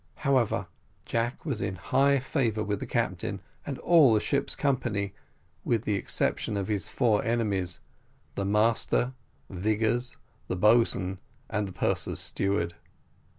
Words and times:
However, 0.25 0.65
Jack 1.05 1.45
was 1.45 1.61
in 1.61 1.75
high 1.75 2.17
favour 2.17 2.63
with 2.63 2.79
the 2.79 2.87
captain, 2.87 3.39
and 3.67 3.77
all 3.77 4.15
the 4.15 4.19
ship's 4.19 4.55
company, 4.55 5.13
with 5.63 5.83
the 5.83 5.93
exception 5.93 6.57
of 6.57 6.69
his 6.69 6.87
four 6.87 7.23
enemies 7.23 7.79
the 8.33 8.43
master, 8.45 9.13
Vigors, 9.51 10.17
the 10.47 10.55
boatswain, 10.55 11.19
and 11.51 11.67
the 11.67 11.71
purser's 11.71 12.19
steward. 12.19 12.73